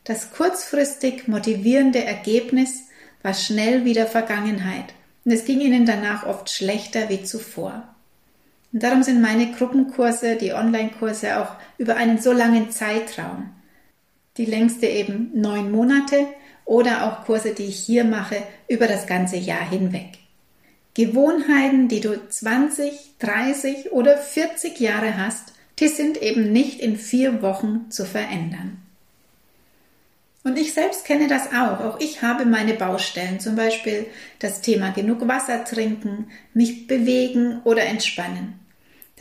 Das 0.04 0.30
kurzfristig 0.30 1.26
motivierende 1.26 2.04
Ergebnis 2.04 2.82
war 3.22 3.34
schnell 3.34 3.84
wieder 3.84 4.06
Vergangenheit 4.06 4.94
und 5.24 5.32
es 5.32 5.44
ging 5.44 5.60
ihnen 5.60 5.86
danach 5.86 6.26
oft 6.26 6.50
schlechter 6.50 7.08
wie 7.08 7.24
zuvor. 7.24 7.92
Und 8.72 8.82
darum 8.82 9.02
sind 9.02 9.20
meine 9.20 9.52
Gruppenkurse, 9.52 10.36
die 10.36 10.52
Online-Kurse 10.52 11.38
auch 11.40 11.56
über 11.78 11.96
einen 11.96 12.18
so 12.18 12.32
langen 12.32 12.70
Zeitraum. 12.70 13.50
Die 14.38 14.46
längste 14.46 14.86
eben 14.86 15.30
neun 15.34 15.70
Monate 15.70 16.26
oder 16.64 17.04
auch 17.04 17.24
Kurse, 17.26 17.52
die 17.52 17.64
ich 17.64 17.78
hier 17.78 18.04
mache, 18.04 18.42
über 18.68 18.86
das 18.86 19.06
ganze 19.06 19.36
Jahr 19.36 19.68
hinweg. 19.68 20.18
Gewohnheiten, 20.94 21.88
die 21.88 22.00
du 22.00 22.28
20, 22.28 23.14
30 23.18 23.92
oder 23.92 24.16
40 24.16 24.78
Jahre 24.80 25.16
hast, 25.16 25.52
die 25.78 25.88
sind 25.88 26.20
eben 26.22 26.52
nicht 26.52 26.80
in 26.80 26.96
vier 26.96 27.42
Wochen 27.42 27.90
zu 27.90 28.04
verändern. 28.04 28.78
Und 30.44 30.58
ich 30.58 30.74
selbst 30.74 31.04
kenne 31.04 31.28
das 31.28 31.48
auch. 31.48 31.80
Auch 31.80 32.00
ich 32.00 32.22
habe 32.22 32.44
meine 32.44 32.74
Baustellen, 32.74 33.38
zum 33.38 33.54
Beispiel 33.54 34.06
das 34.38 34.60
Thema 34.60 34.90
genug 34.90 35.26
Wasser 35.28 35.64
trinken, 35.64 36.30
mich 36.52 36.86
bewegen 36.86 37.60
oder 37.64 37.84
entspannen. 37.84 38.61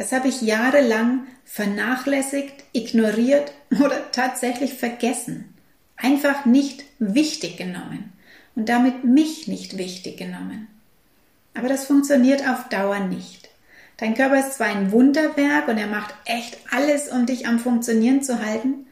Das 0.02 0.14
habe 0.14 0.30
ich 0.30 0.42
jahrelang 0.42 1.28
vernachlässigt, 1.46 2.64
ignoriert 2.74 3.52
oder 3.70 4.12
tatsächlich 4.12 4.74
vergessen. 4.74 5.54
Einfach 5.96 6.44
nicht 6.44 6.84
wichtig 6.98 7.58
genommen 7.58 8.12
und 8.56 8.68
damit 8.68 9.04
mich 9.04 9.48
nicht 9.48 9.78
wichtig 9.78 10.18
genommen. 10.18 10.68
Aber 11.54 11.68
das 11.68 11.86
funktioniert 11.86 12.50
auf 12.50 12.68
Dauer 12.70 13.02
nicht. 13.02 13.52
Dein 13.98 14.16
Körper 14.16 14.40
ist 14.40 14.56
zwar 14.56 14.70
ein 14.70 14.92
Wunderwerk 14.92 15.68
und 15.68 15.78
er 15.78 15.86
macht 15.86 16.16
echt 16.26 16.58
alles, 16.72 17.10
um 17.10 17.28
dich 17.28 17.46
am 17.46 17.60
Funktionieren 17.60 18.24
zu 18.24 18.44
halten, 18.44 18.88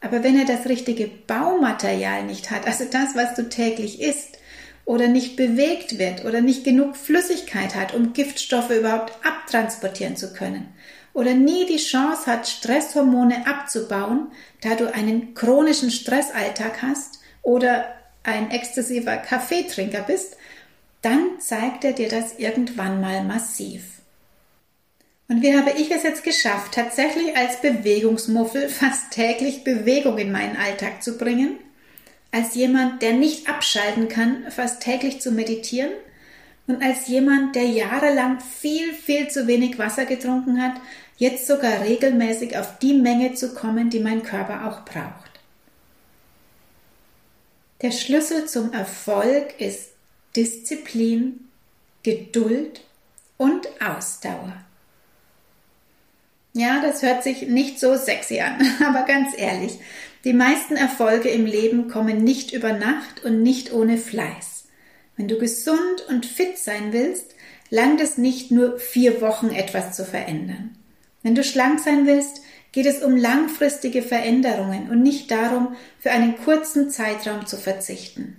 aber 0.00 0.22
wenn 0.22 0.38
er 0.38 0.46
das 0.46 0.68
richtige 0.68 1.08
Baumaterial 1.08 2.22
nicht 2.22 2.52
hat, 2.52 2.64
also 2.68 2.84
das, 2.84 3.16
was 3.16 3.34
du 3.34 3.48
täglich 3.48 4.00
isst, 4.00 4.38
oder 4.84 5.08
nicht 5.08 5.36
bewegt 5.36 5.98
wird 5.98 6.24
oder 6.24 6.40
nicht 6.40 6.64
genug 6.64 6.96
Flüssigkeit 6.96 7.74
hat, 7.74 7.94
um 7.94 8.12
Giftstoffe 8.12 8.70
überhaupt 8.70 9.12
abtransportieren 9.24 10.16
zu 10.16 10.32
können 10.32 10.74
oder 11.14 11.32
nie 11.32 11.64
die 11.64 11.78
Chance 11.78 12.26
hat, 12.26 12.46
Stresshormone 12.46 13.46
abzubauen, 13.46 14.32
da 14.60 14.74
du 14.74 14.92
einen 14.92 15.34
chronischen 15.34 15.90
Stressalltag 15.90 16.82
hast 16.82 17.20
oder 17.42 17.86
ein 18.24 18.50
exzessiver 18.50 19.16
Kaffeetrinker 19.16 20.02
bist, 20.02 20.36
dann 21.02 21.40
zeigt 21.40 21.84
er 21.84 21.92
dir 21.92 22.08
das 22.08 22.38
irgendwann 22.38 23.00
mal 23.00 23.22
massiv. 23.22 23.82
Und 25.28 25.42
wie 25.42 25.56
habe 25.56 25.70
ich 25.78 25.90
es 25.90 26.02
jetzt 26.02 26.24
geschafft, 26.24 26.74
tatsächlich 26.74 27.36
als 27.36 27.60
Bewegungsmuffel 27.60 28.68
fast 28.68 29.12
täglich 29.12 29.64
Bewegung 29.64 30.18
in 30.18 30.32
meinen 30.32 30.56
Alltag 30.56 31.02
zu 31.02 31.16
bringen? 31.16 31.58
Als 32.34 32.56
jemand, 32.56 33.00
der 33.00 33.12
nicht 33.12 33.48
abschalten 33.48 34.08
kann, 34.08 34.50
fast 34.50 34.82
täglich 34.82 35.20
zu 35.20 35.30
meditieren? 35.30 35.92
Und 36.66 36.82
als 36.82 37.06
jemand, 37.06 37.54
der 37.54 37.66
jahrelang 37.66 38.40
viel, 38.40 38.92
viel 38.92 39.28
zu 39.28 39.46
wenig 39.46 39.78
Wasser 39.78 40.04
getrunken 40.04 40.60
hat, 40.60 40.72
jetzt 41.16 41.46
sogar 41.46 41.82
regelmäßig 41.82 42.58
auf 42.58 42.80
die 42.80 42.94
Menge 42.94 43.34
zu 43.34 43.54
kommen, 43.54 43.88
die 43.88 44.00
mein 44.00 44.24
Körper 44.24 44.66
auch 44.66 44.84
braucht. 44.84 45.30
Der 47.82 47.92
Schlüssel 47.92 48.46
zum 48.46 48.72
Erfolg 48.72 49.60
ist 49.60 49.90
Disziplin, 50.34 51.48
Geduld 52.02 52.80
und 53.36 53.68
Ausdauer. 53.80 54.56
Ja, 56.52 56.80
das 56.80 57.00
hört 57.02 57.22
sich 57.22 57.42
nicht 57.42 57.78
so 57.78 57.96
sexy 57.96 58.40
an, 58.40 58.60
aber 58.84 59.04
ganz 59.04 59.38
ehrlich, 59.38 59.78
die 60.24 60.32
meisten 60.32 60.76
Erfolge 60.76 61.28
im 61.28 61.44
Leben 61.44 61.88
kommen 61.88 62.24
nicht 62.24 62.52
über 62.52 62.72
Nacht 62.72 63.24
und 63.24 63.42
nicht 63.42 63.72
ohne 63.72 63.98
Fleiß. 63.98 64.64
Wenn 65.16 65.28
du 65.28 65.38
gesund 65.38 66.06
und 66.08 66.26
fit 66.26 66.58
sein 66.58 66.92
willst, 66.92 67.34
langt 67.70 68.00
es 68.00 68.18
nicht 68.18 68.50
nur 68.50 68.78
vier 68.78 69.20
Wochen 69.20 69.50
etwas 69.50 69.94
zu 69.94 70.04
verändern. 70.04 70.76
Wenn 71.22 71.34
du 71.34 71.44
schlank 71.44 71.80
sein 71.80 72.06
willst, 72.06 72.42
geht 72.72 72.86
es 72.86 73.02
um 73.02 73.16
langfristige 73.16 74.02
Veränderungen 74.02 74.90
und 74.90 75.02
nicht 75.02 75.30
darum, 75.30 75.76
für 76.00 76.10
einen 76.10 76.36
kurzen 76.38 76.90
Zeitraum 76.90 77.46
zu 77.46 77.56
verzichten. 77.56 78.36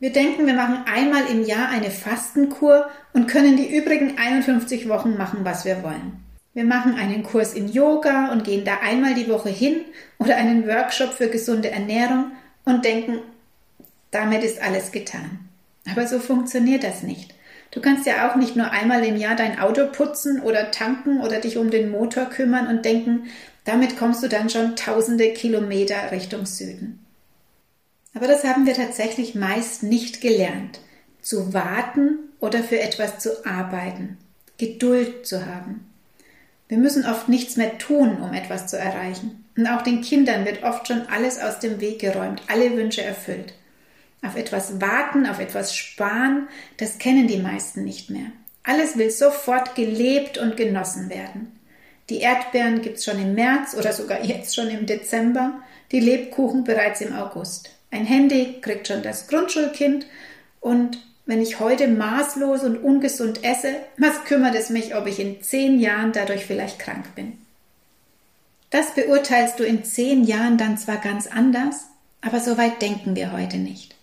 Wir 0.00 0.12
denken, 0.12 0.46
wir 0.46 0.54
machen 0.54 0.84
einmal 0.86 1.26
im 1.26 1.44
Jahr 1.44 1.68
eine 1.68 1.90
Fastenkur 1.90 2.88
und 3.12 3.26
können 3.26 3.56
die 3.56 3.76
übrigen 3.76 4.16
51 4.16 4.88
Wochen 4.88 5.16
machen, 5.16 5.40
was 5.42 5.64
wir 5.64 5.82
wollen. 5.82 6.27
Wir 6.58 6.64
machen 6.64 6.96
einen 6.96 7.22
Kurs 7.22 7.54
in 7.54 7.68
Yoga 7.68 8.32
und 8.32 8.42
gehen 8.42 8.64
da 8.64 8.78
einmal 8.82 9.14
die 9.14 9.28
Woche 9.28 9.48
hin 9.48 9.82
oder 10.18 10.34
einen 10.34 10.66
Workshop 10.66 11.12
für 11.12 11.28
gesunde 11.28 11.70
Ernährung 11.70 12.32
und 12.64 12.84
denken, 12.84 13.20
damit 14.10 14.42
ist 14.42 14.60
alles 14.60 14.90
getan. 14.90 15.38
Aber 15.88 16.08
so 16.08 16.18
funktioniert 16.18 16.82
das 16.82 17.04
nicht. 17.04 17.32
Du 17.70 17.80
kannst 17.80 18.06
ja 18.06 18.28
auch 18.28 18.34
nicht 18.34 18.56
nur 18.56 18.72
einmal 18.72 19.04
im 19.04 19.16
Jahr 19.16 19.36
dein 19.36 19.60
Auto 19.60 19.86
putzen 19.86 20.42
oder 20.42 20.72
tanken 20.72 21.20
oder 21.20 21.38
dich 21.38 21.58
um 21.58 21.70
den 21.70 21.92
Motor 21.92 22.24
kümmern 22.24 22.66
und 22.66 22.84
denken, 22.84 23.28
damit 23.64 23.96
kommst 23.96 24.24
du 24.24 24.28
dann 24.28 24.50
schon 24.50 24.74
tausende 24.74 25.32
Kilometer 25.34 26.10
Richtung 26.10 26.44
Süden. 26.44 26.98
Aber 28.14 28.26
das 28.26 28.42
haben 28.42 28.66
wir 28.66 28.74
tatsächlich 28.74 29.36
meist 29.36 29.84
nicht 29.84 30.20
gelernt. 30.20 30.80
Zu 31.22 31.54
warten 31.54 32.18
oder 32.40 32.64
für 32.64 32.80
etwas 32.80 33.20
zu 33.20 33.46
arbeiten. 33.46 34.18
Geduld 34.56 35.24
zu 35.24 35.46
haben. 35.46 35.87
Wir 36.68 36.78
müssen 36.78 37.06
oft 37.06 37.28
nichts 37.28 37.56
mehr 37.56 37.78
tun, 37.78 38.18
um 38.20 38.34
etwas 38.34 38.66
zu 38.66 38.78
erreichen. 38.78 39.44
Und 39.56 39.66
auch 39.66 39.82
den 39.82 40.02
Kindern 40.02 40.44
wird 40.44 40.62
oft 40.62 40.86
schon 40.86 41.08
alles 41.08 41.40
aus 41.40 41.58
dem 41.58 41.80
Weg 41.80 41.98
geräumt, 41.98 42.42
alle 42.48 42.76
Wünsche 42.76 43.02
erfüllt. 43.02 43.54
Auf 44.22 44.36
etwas 44.36 44.80
warten, 44.80 45.26
auf 45.26 45.40
etwas 45.40 45.74
sparen, 45.74 46.48
das 46.76 46.98
kennen 46.98 47.26
die 47.26 47.38
meisten 47.38 47.84
nicht 47.84 48.10
mehr. 48.10 48.26
Alles 48.62 48.98
will 48.98 49.10
sofort 49.10 49.74
gelebt 49.74 50.36
und 50.38 50.56
genossen 50.56 51.08
werden. 51.08 51.58
Die 52.10 52.20
Erdbeeren 52.20 52.82
gibt's 52.82 53.04
schon 53.04 53.20
im 53.20 53.34
März 53.34 53.74
oder 53.74 53.92
sogar 53.92 54.24
jetzt 54.24 54.54
schon 54.54 54.68
im 54.68 54.86
Dezember, 54.86 55.62
die 55.90 56.00
Lebkuchen 56.00 56.64
bereits 56.64 57.00
im 57.00 57.14
August. 57.14 57.70
Ein 57.90 58.04
Handy 58.04 58.60
kriegt 58.60 58.88
schon 58.88 59.02
das 59.02 59.28
Grundschulkind 59.28 60.06
und 60.60 60.98
wenn 61.28 61.42
ich 61.42 61.60
heute 61.60 61.88
maßlos 61.88 62.62
und 62.62 62.78
ungesund 62.78 63.44
esse, 63.44 63.76
was 63.98 64.24
kümmert 64.24 64.54
es 64.54 64.70
mich, 64.70 64.96
ob 64.96 65.06
ich 65.06 65.20
in 65.20 65.42
zehn 65.42 65.78
Jahren 65.78 66.12
dadurch 66.12 66.46
vielleicht 66.46 66.78
krank 66.78 67.14
bin? 67.14 67.36
Das 68.70 68.94
beurteilst 68.94 69.60
du 69.60 69.64
in 69.64 69.84
zehn 69.84 70.24
Jahren 70.24 70.56
dann 70.56 70.78
zwar 70.78 70.96
ganz 70.96 71.26
anders, 71.26 71.84
aber 72.22 72.40
so 72.40 72.56
weit 72.56 72.80
denken 72.80 73.14
wir 73.14 73.32
heute 73.32 73.58
nicht. 73.58 73.94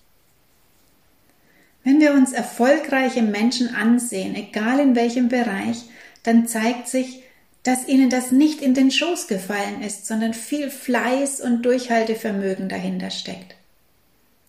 Wenn 1.84 2.00
wir 2.00 2.14
uns 2.14 2.32
erfolgreiche 2.32 3.24
Menschen 3.24 3.74
ansehen, 3.74 4.36
egal 4.36 4.80
in 4.80 4.96
welchem 4.96 5.28
Bereich, 5.28 5.86
dann 6.22 6.48
zeigt 6.48 6.88
sich, 6.88 7.24
dass 7.64 7.88
ihnen 7.88 8.12
das 8.12 8.32
nicht 8.32 8.62
in 8.62 8.76
den 8.76 8.92
Schoß 8.92 9.28
gefallen 9.28 9.82
ist, 9.82 10.06
sondern 10.06 10.36
viel 10.36 10.70
Fleiß 10.70 11.42
und 11.42 11.64
Durchhaltevermögen 11.64 12.70
dahinter 12.70 13.10
steckt. 13.10 13.56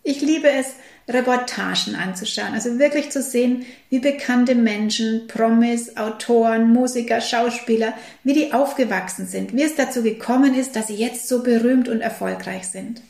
Ich 0.03 0.21
liebe 0.21 0.51
es, 0.51 0.75
Reportagen 1.09 1.95
anzuschauen, 1.95 2.55
also 2.55 2.79
wirklich 2.79 3.11
zu 3.11 3.23
sehen, 3.23 3.65
wie 3.91 4.01
bekannte 4.01 4.57
Menschen, 4.57 5.29
Promis, 5.29 5.97
Autoren, 5.97 6.73
Musiker, 6.73 7.21
Schauspieler, 7.21 7.95
wie 8.25 8.33
die 8.33 8.53
aufgewachsen 8.53 9.27
sind, 9.27 9.53
wie 9.55 9.63
es 9.63 9.77
dazu 9.77 10.03
gekommen 10.03 10.55
ist, 10.55 10.75
dass 10.75 10.89
sie 10.89 10.97
jetzt 10.97 11.29
so 11.29 11.43
berühmt 11.45 11.89
und 11.89 12.01
erfolgreich 12.01 12.67
sind. 12.67 13.03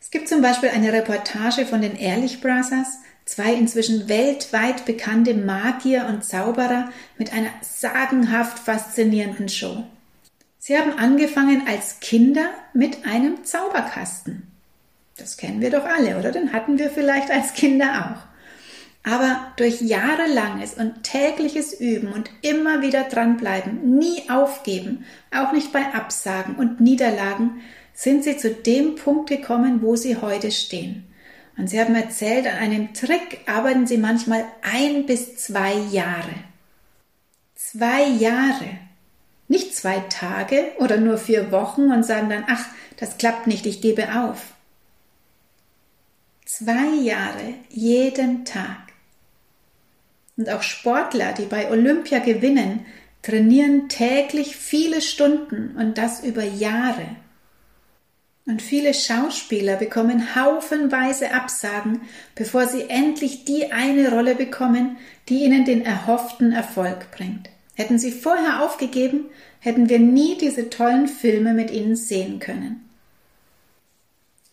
Es 0.00 0.10
gibt 0.10 0.28
zum 0.28 0.42
Beispiel 0.42 0.70
eine 0.70 0.92
Reportage 0.92 1.66
von 1.66 1.82
den 1.82 1.94
Ehrlich 1.96 2.40
Brothers, 2.40 2.98
zwei 3.26 3.54
inzwischen 3.54 4.08
weltweit 4.08 4.84
bekannte 4.86 5.34
Magier 5.34 6.06
und 6.08 6.24
Zauberer 6.24 6.90
mit 7.16 7.32
einer 7.32 7.50
sagenhaft 7.60 8.58
faszinierenden 8.58 9.48
Show. 9.48 9.84
Sie 10.58 10.76
haben 10.76 10.98
angefangen 10.98 11.62
als 11.68 12.00
Kinder 12.00 12.50
mit 12.74 13.06
einem 13.06 13.44
Zauberkasten. 13.44 14.49
Das 15.20 15.36
kennen 15.36 15.60
wir 15.60 15.70
doch 15.70 15.84
alle, 15.84 16.18
oder? 16.18 16.32
Den 16.32 16.52
hatten 16.52 16.78
wir 16.78 16.90
vielleicht 16.90 17.30
als 17.30 17.52
Kinder 17.52 18.16
auch. 18.16 18.30
Aber 19.02 19.52
durch 19.56 19.80
jahrelanges 19.80 20.74
und 20.74 21.02
tägliches 21.02 21.72
Üben 21.72 22.12
und 22.12 22.30
immer 22.42 22.82
wieder 22.82 23.04
dranbleiben, 23.04 23.98
nie 23.98 24.28
aufgeben, 24.28 25.04
auch 25.34 25.52
nicht 25.52 25.72
bei 25.72 25.94
Absagen 25.94 26.56
und 26.56 26.80
Niederlagen, 26.80 27.62
sind 27.94 28.24
sie 28.24 28.36
zu 28.36 28.50
dem 28.50 28.96
Punkt 28.96 29.28
gekommen, 29.28 29.82
wo 29.82 29.96
sie 29.96 30.16
heute 30.16 30.50
stehen. 30.50 31.04
Und 31.56 31.68
sie 31.68 31.80
haben 31.80 31.94
erzählt, 31.94 32.46
an 32.46 32.58
einem 32.58 32.94
Trick 32.94 33.40
arbeiten 33.46 33.86
sie 33.86 33.98
manchmal 33.98 34.44
ein 34.62 35.06
bis 35.06 35.36
zwei 35.36 35.74
Jahre. 35.90 36.34
Zwei 37.54 38.04
Jahre. 38.04 38.78
Nicht 39.48 39.74
zwei 39.74 39.98
Tage 40.08 40.72
oder 40.78 40.96
nur 40.96 41.18
vier 41.18 41.50
Wochen 41.52 41.90
und 41.90 42.04
sagen 42.04 42.30
dann, 42.30 42.44
ach, 42.48 42.66
das 42.96 43.18
klappt 43.18 43.46
nicht, 43.46 43.66
ich 43.66 43.80
gebe 43.80 44.08
auf. 44.14 44.54
Zwei 46.62 46.94
Jahre 47.00 47.54
jeden 47.70 48.44
Tag. 48.44 48.92
Und 50.36 50.50
auch 50.50 50.62
Sportler, 50.62 51.32
die 51.32 51.46
bei 51.46 51.70
Olympia 51.70 52.18
gewinnen, 52.18 52.84
trainieren 53.22 53.88
täglich 53.88 54.56
viele 54.56 55.00
Stunden 55.00 55.74
und 55.78 55.96
das 55.96 56.22
über 56.22 56.44
Jahre. 56.44 57.16
Und 58.44 58.60
viele 58.60 58.92
Schauspieler 58.92 59.76
bekommen 59.76 60.34
haufenweise 60.34 61.32
Absagen, 61.32 62.02
bevor 62.34 62.66
sie 62.66 62.90
endlich 62.90 63.46
die 63.46 63.72
eine 63.72 64.10
Rolle 64.10 64.34
bekommen, 64.34 64.98
die 65.30 65.44
ihnen 65.44 65.64
den 65.64 65.82
erhofften 65.86 66.52
Erfolg 66.52 67.10
bringt. 67.10 67.48
Hätten 67.74 67.98
sie 67.98 68.12
vorher 68.12 68.62
aufgegeben, 68.62 69.30
hätten 69.60 69.88
wir 69.88 69.98
nie 69.98 70.36
diese 70.36 70.68
tollen 70.68 71.08
Filme 71.08 71.54
mit 71.54 71.70
ihnen 71.70 71.96
sehen 71.96 72.38
können. 72.38 72.89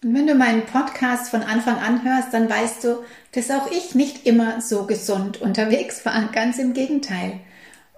Und 0.04 0.14
wenn 0.14 0.28
du 0.28 0.36
meinen 0.36 0.66
Podcast 0.68 1.30
von 1.30 1.42
Anfang 1.42 1.80
an 1.80 2.04
hörst, 2.04 2.32
dann 2.32 2.48
weißt 2.48 2.84
du, 2.84 3.04
dass 3.32 3.50
auch 3.50 3.72
ich 3.72 3.96
nicht 3.96 4.28
immer 4.28 4.62
so 4.62 4.86
gesund 4.86 5.42
unterwegs 5.42 6.06
war. 6.06 6.30
Ganz 6.32 6.60
im 6.60 6.74
Gegenteil. 6.74 7.40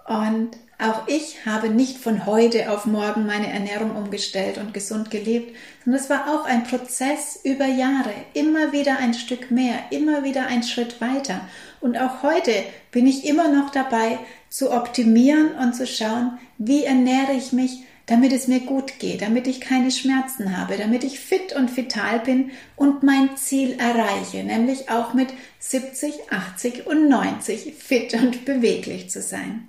Und 0.06 0.56
auch 0.78 1.06
ich 1.08 1.44
habe 1.44 1.68
nicht 1.68 1.98
von 1.98 2.24
heute 2.24 2.70
auf 2.70 2.86
morgen 2.86 3.26
meine 3.26 3.52
Ernährung 3.52 3.94
umgestellt 3.96 4.56
und 4.56 4.72
gesund 4.72 5.10
gelebt, 5.10 5.54
sondern 5.84 6.00
es 6.00 6.08
war 6.08 6.34
auch 6.34 6.46
ein 6.46 6.64
Prozess 6.64 7.38
über 7.44 7.66
Jahre, 7.66 8.14
immer 8.32 8.72
wieder 8.72 8.96
ein 8.98 9.12
Stück 9.12 9.50
mehr, 9.50 9.74
immer 9.90 10.24
wieder 10.24 10.46
ein 10.46 10.62
Schritt 10.62 11.02
weiter. 11.02 11.42
Und 11.82 11.98
auch 11.98 12.22
heute 12.22 12.52
bin 12.92 13.06
ich 13.06 13.26
immer 13.26 13.48
noch 13.48 13.68
dabei 13.68 14.18
zu 14.48 14.72
optimieren 14.72 15.52
und 15.52 15.74
zu 15.74 15.86
schauen, 15.86 16.38
wie 16.56 16.84
ernähre 16.84 17.32
ich 17.32 17.52
mich, 17.52 17.84
damit 18.10 18.32
es 18.32 18.48
mir 18.48 18.58
gut 18.58 18.98
geht, 18.98 19.22
damit 19.22 19.46
ich 19.46 19.60
keine 19.60 19.92
Schmerzen 19.92 20.58
habe, 20.58 20.76
damit 20.76 21.04
ich 21.04 21.20
fit 21.20 21.54
und 21.54 21.76
vital 21.76 22.18
bin 22.18 22.50
und 22.74 23.04
mein 23.04 23.36
Ziel 23.36 23.78
erreiche, 23.78 24.42
nämlich 24.42 24.90
auch 24.90 25.14
mit 25.14 25.28
70, 25.60 26.32
80 26.32 26.88
und 26.88 27.08
90 27.08 27.72
fit 27.76 28.12
und 28.14 28.44
beweglich 28.44 29.10
zu 29.10 29.22
sein. 29.22 29.68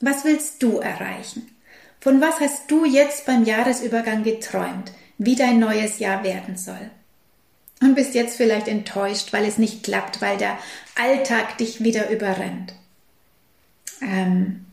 Was 0.00 0.24
willst 0.24 0.62
du 0.62 0.78
erreichen? 0.78 1.50
Von 2.00 2.22
was 2.22 2.40
hast 2.40 2.70
du 2.70 2.86
jetzt 2.86 3.26
beim 3.26 3.44
Jahresübergang 3.44 4.22
geträumt, 4.22 4.90
wie 5.18 5.36
dein 5.36 5.58
neues 5.58 5.98
Jahr 5.98 6.24
werden 6.24 6.56
soll? 6.56 6.90
Und 7.82 7.96
bist 7.96 8.14
jetzt 8.14 8.38
vielleicht 8.38 8.66
enttäuscht, 8.66 9.34
weil 9.34 9.44
es 9.44 9.58
nicht 9.58 9.82
klappt, 9.82 10.22
weil 10.22 10.38
der 10.38 10.56
Alltag 10.98 11.58
dich 11.58 11.84
wieder 11.84 12.08
überrennt. 12.08 12.72
Ähm, 14.00 14.64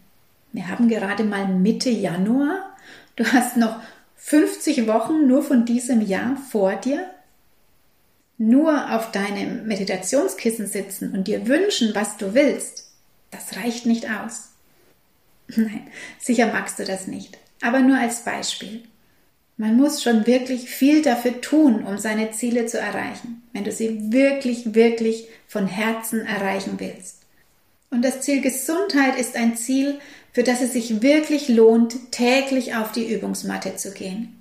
wir 0.56 0.68
haben 0.70 0.88
gerade 0.88 1.24
mal 1.24 1.48
Mitte 1.48 1.90
Januar. 1.90 2.76
Du 3.16 3.26
hast 3.26 3.58
noch 3.58 3.82
50 4.16 4.88
Wochen 4.88 5.28
nur 5.28 5.44
von 5.44 5.66
diesem 5.66 6.02
Jahr 6.02 6.38
vor 6.52 6.76
dir. 6.76 7.12
nur 8.38 8.94
auf 8.94 9.12
deinem 9.12 9.66
Meditationskissen 9.68 10.68
sitzen 10.68 11.14
und 11.14 11.28
dir 11.28 11.48
wünschen, 11.48 11.96
was 11.96 12.18
du 12.18 12.34
willst, 12.34 12.92
das 13.32 13.56
reicht 13.58 13.86
nicht 13.86 14.10
aus. 14.10 14.50
Nein, 15.48 15.88
sicher 16.20 16.48
magst 16.48 16.80
du 16.80 16.86
das 16.86 17.08
nicht, 17.08 17.38
aber 17.62 17.80
nur 17.80 17.98
als 17.98 18.24
Beispiel. 18.24 18.84
Man 19.58 19.78
muss 19.78 20.04
schon 20.04 20.28
wirklich 20.28 20.70
viel 20.70 21.02
dafür 21.02 21.40
tun, 21.40 21.86
um 21.86 21.98
seine 21.98 22.32
Ziele 22.32 22.66
zu 22.66 22.78
erreichen, 22.78 23.42
wenn 23.54 23.64
du 23.64 23.72
sie 23.72 24.12
wirklich, 24.12 24.76
wirklich 24.76 25.30
von 25.48 25.66
Herzen 25.66 26.26
erreichen 26.26 26.74
willst. 26.78 27.22
Und 27.90 28.02
das 28.02 28.20
Ziel 28.20 28.42
Gesundheit 28.42 29.18
ist 29.18 29.38
ein 29.38 29.56
Ziel, 29.56 30.00
für 30.36 30.44
das 30.44 30.60
es 30.60 30.74
sich 30.74 31.02
wirklich 31.02 31.48
lohnt, 31.48 32.12
täglich 32.12 32.76
auf 32.76 32.92
die 32.92 33.10
Übungsmatte 33.10 33.78
zu 33.78 33.94
gehen. 33.94 34.38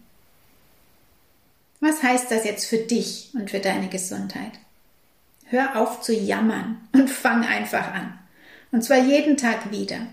Was 1.79 2.03
heißt 2.03 2.33
das 2.33 2.45
jetzt 2.45 2.67
für 2.67 2.79
dich 2.79 3.31
und 3.33 3.53
für 3.53 3.61
deine 3.61 3.87
Gesundheit? 3.87 4.51
Hör 5.45 5.81
auf 5.81 6.01
zu 6.01 6.13
jammern 6.13 6.81
und 6.93 7.09
fang 7.23 7.45
einfach 7.45 7.95
an. 7.95 8.19
Und 8.73 8.83
zwar 8.83 9.05
jeden 9.05 9.37
Tag 9.37 9.71
wieder. 9.71 10.09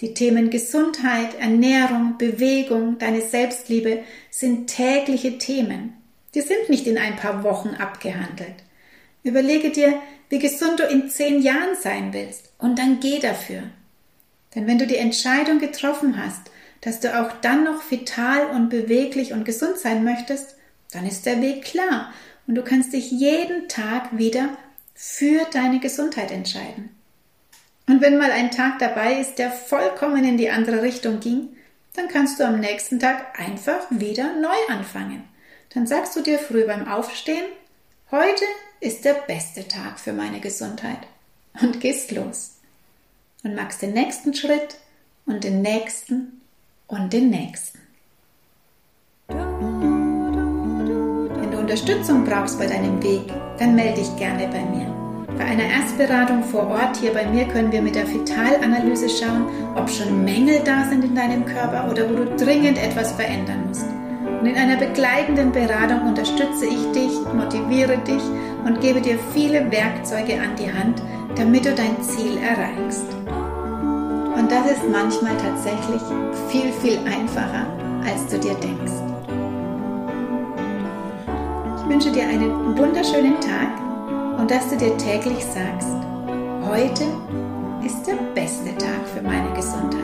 Die 0.00 0.14
Themen 0.14 0.48
Gesundheit, 0.48 1.34
Ernährung, 1.40 2.16
Bewegung, 2.16 2.98
deine 2.98 3.20
Selbstliebe 3.20 4.04
sind 4.30 4.68
tägliche 4.68 5.38
Themen. 5.38 5.94
Die 6.36 6.40
sind 6.40 6.70
nicht 6.70 6.86
in 6.86 6.98
ein 6.98 7.16
paar 7.16 7.42
Wochen 7.42 7.70
abgehandelt. 7.70 8.62
Überlege 9.24 9.70
dir, 9.70 9.92
wie 10.28 10.38
gesund 10.38 10.78
du 10.78 10.84
in 10.84 11.10
zehn 11.10 11.42
Jahren 11.42 11.74
sein 11.74 12.12
willst 12.12 12.52
und 12.58 12.78
dann 12.78 13.00
geh 13.00 13.18
dafür. 13.18 13.64
Denn 14.54 14.66
wenn 14.66 14.78
du 14.78 14.86
die 14.86 14.96
Entscheidung 14.96 15.58
getroffen 15.58 16.22
hast, 16.22 16.50
dass 16.80 17.00
du 17.00 17.20
auch 17.20 17.32
dann 17.40 17.64
noch 17.64 17.90
vital 17.90 18.46
und 18.46 18.68
beweglich 18.68 19.32
und 19.32 19.44
gesund 19.44 19.78
sein 19.78 20.04
möchtest, 20.04 20.56
dann 20.92 21.06
ist 21.06 21.26
der 21.26 21.40
Weg 21.40 21.64
klar 21.64 22.12
und 22.46 22.54
du 22.56 22.62
kannst 22.62 22.92
dich 22.92 23.10
jeden 23.10 23.68
Tag 23.68 24.16
wieder 24.16 24.48
für 24.94 25.46
deine 25.52 25.78
Gesundheit 25.78 26.30
entscheiden. 26.30 26.90
Und 27.86 28.00
wenn 28.00 28.18
mal 28.18 28.30
ein 28.30 28.50
Tag 28.50 28.78
dabei 28.78 29.20
ist, 29.20 29.36
der 29.36 29.50
vollkommen 29.50 30.24
in 30.24 30.36
die 30.36 30.50
andere 30.50 30.82
Richtung 30.82 31.20
ging, 31.20 31.56
dann 31.94 32.08
kannst 32.08 32.38
du 32.38 32.44
am 32.44 32.60
nächsten 32.60 33.00
Tag 33.00 33.38
einfach 33.38 33.86
wieder 33.90 34.34
neu 34.36 34.56
anfangen. 34.68 35.24
Dann 35.74 35.86
sagst 35.86 36.16
du 36.16 36.20
dir 36.20 36.38
früh 36.38 36.66
beim 36.66 36.86
Aufstehen, 36.88 37.44
heute 38.10 38.44
ist 38.80 39.04
der 39.04 39.14
beste 39.14 39.66
Tag 39.66 39.98
für 39.98 40.12
meine 40.12 40.40
Gesundheit. 40.40 41.00
Und 41.60 41.80
gehst 41.80 42.12
los. 42.12 42.59
Und 43.42 43.54
machst 43.54 43.82
den 43.82 43.92
nächsten 43.94 44.34
Schritt 44.34 44.76
und 45.26 45.44
den 45.44 45.62
nächsten 45.62 46.42
und 46.86 47.12
den 47.12 47.30
nächsten. 47.30 47.80
Unterstützung 51.70 52.24
brauchst 52.24 52.58
bei 52.58 52.66
deinem 52.66 53.00
Weg, 53.00 53.32
dann 53.60 53.76
melde 53.76 54.00
dich 54.00 54.16
gerne 54.16 54.48
bei 54.48 54.64
mir. 54.76 54.92
Bei 55.38 55.44
einer 55.44 55.62
Erstberatung 55.62 56.42
vor 56.42 56.66
Ort 56.66 56.96
hier 56.96 57.12
bei 57.12 57.24
mir 57.24 57.44
können 57.44 57.70
wir 57.70 57.80
mit 57.80 57.94
der 57.94 58.12
Vitalanalyse 58.12 59.08
schauen, 59.08 59.46
ob 59.76 59.88
schon 59.88 60.24
Mängel 60.24 60.60
da 60.64 60.88
sind 60.88 61.04
in 61.04 61.14
deinem 61.14 61.46
Körper 61.46 61.88
oder 61.88 62.10
wo 62.10 62.24
du 62.24 62.36
dringend 62.36 62.76
etwas 62.76 63.12
verändern 63.12 63.68
musst. 63.68 63.86
Und 64.40 64.46
in 64.46 64.56
einer 64.56 64.76
begleitenden 64.76 65.52
Beratung 65.52 66.08
unterstütze 66.08 66.66
ich 66.66 66.90
dich, 66.92 67.12
motiviere 67.34 67.98
dich 67.98 68.22
und 68.64 68.80
gebe 68.80 69.00
dir 69.00 69.18
viele 69.32 69.70
Werkzeuge 69.70 70.40
an 70.40 70.56
die 70.58 70.72
Hand, 70.72 71.02
damit 71.36 71.66
du 71.66 71.74
dein 71.74 72.02
Ziel 72.02 72.38
erreichst. 72.38 73.04
Und 74.36 74.50
das 74.50 74.72
ist 74.72 74.88
manchmal 74.90 75.36
tatsächlich 75.36 76.02
viel, 76.48 76.72
viel 76.72 76.98
einfacher, 77.06 77.66
als 78.06 78.26
du 78.28 78.38
dir 78.38 78.54
denkst 78.54 79.10
wünsche 81.90 82.12
dir 82.12 82.28
einen 82.28 82.78
wunderschönen 82.78 83.38
Tag 83.40 83.68
und 84.38 84.50
dass 84.50 84.70
du 84.70 84.76
dir 84.76 84.96
täglich 84.96 85.44
sagst, 85.44 85.88
heute 86.64 87.04
ist 87.84 88.06
der 88.06 88.14
beste 88.32 88.74
Tag 88.78 89.06
für 89.12 89.20
meine 89.20 89.52
Gesundheit. 89.54 90.00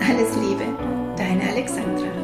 Alles 0.00 0.34
Liebe 0.36 0.83
Deine 1.16 1.48
Alexandra. 1.48 2.23